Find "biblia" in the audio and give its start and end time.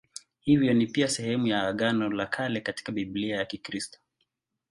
2.91-3.35